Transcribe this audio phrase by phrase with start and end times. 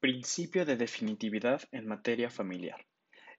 [0.00, 2.86] Principio de definitividad en materia familiar.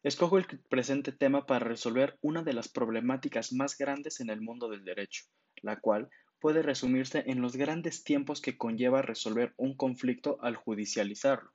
[0.03, 4.67] Escojo el presente tema para resolver una de las problemáticas más grandes en el mundo
[4.67, 5.23] del derecho,
[5.61, 6.09] la cual
[6.41, 11.49] puede resumirse en los grandes tiempos que conlleva resolver un conflicto al judicializarlo.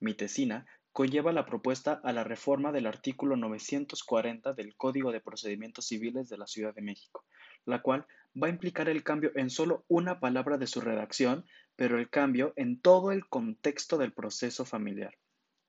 [0.00, 5.86] Mi tesina conlleva la propuesta a la reforma del artículo 940 del Código de Procedimientos
[5.86, 7.24] Civiles de la Ciudad de México,
[7.64, 8.06] la cual
[8.40, 11.44] va a implicar el cambio en solo una palabra de su redacción,
[11.76, 15.14] pero el cambio en todo el contexto del proceso familiar.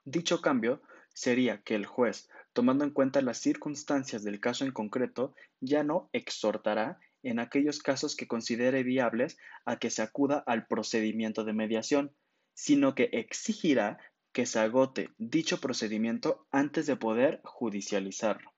[0.05, 0.81] Dicho cambio
[1.13, 6.09] sería que el juez, tomando en cuenta las circunstancias del caso en concreto, ya no
[6.13, 12.13] exhortará en aquellos casos que considere viables a que se acuda al procedimiento de mediación,
[12.53, 13.97] sino que exigirá
[14.33, 18.52] que se agote dicho procedimiento antes de poder judicializarlo.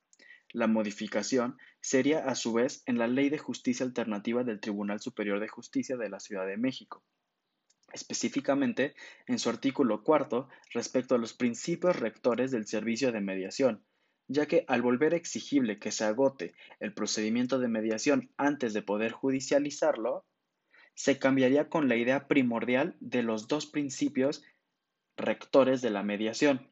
[0.55, 5.41] La modificación sería a su vez en la Ley de Justicia Alternativa del Tribunal Superior
[5.41, 7.03] de Justicia de la Ciudad de México,
[7.91, 8.95] específicamente
[9.27, 13.83] en su artículo cuarto respecto a los principios rectores del servicio de mediación,
[14.29, 19.11] ya que al volver exigible que se agote el procedimiento de mediación antes de poder
[19.11, 20.25] judicializarlo,
[20.93, 24.41] se cambiaría con la idea primordial de los dos principios
[25.17, 26.71] rectores de la mediación,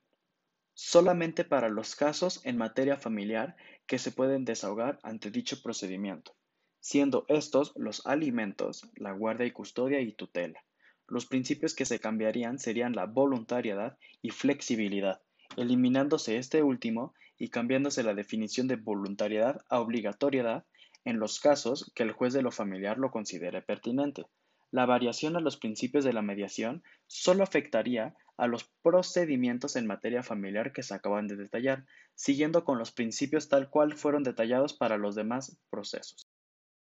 [0.74, 6.36] solamente para los casos en materia familiar que se pueden desahogar ante dicho procedimiento,
[6.80, 10.64] siendo estos los alimentos, la guardia y custodia y tutela.
[11.08, 15.22] Los principios que se cambiarían serían la voluntariedad y flexibilidad,
[15.58, 20.66] eliminándose este último y cambiándose la definición de voluntariedad a obligatoriedad
[21.06, 24.26] en los casos que el juez de lo familiar lo considere pertinente.
[24.72, 30.24] La variación a los principios de la mediación solo afectaría a los procedimientos en materia
[30.24, 34.98] familiar que se acaban de detallar, siguiendo con los principios tal cual fueron detallados para
[34.98, 36.28] los demás procesos.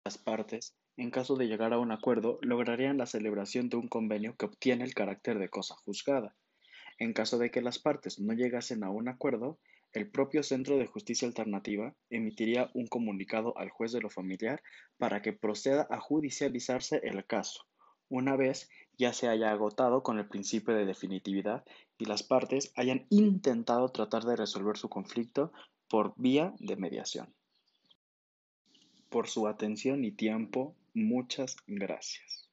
[0.05, 4.37] Las partes, en caso de llegar a un acuerdo, lograrían la celebración de un convenio
[4.37, 6.35] que obtiene el carácter de cosa juzgada.
[6.99, 9.59] En caso de que las partes no llegasen a un acuerdo,
[9.93, 14.63] el propio Centro de Justicia Alternativa emitiría un comunicado al juez de lo familiar
[14.99, 17.67] para que proceda a judicializarse el caso,
[18.09, 18.69] una vez
[18.99, 21.65] ya se haya agotado con el principio de definitividad
[21.99, 25.53] y las partes hayan intentado tratar de resolver su conflicto
[25.89, 27.35] por vía de mediación.
[29.09, 32.46] Por su atención y tiempo, muchas gracias.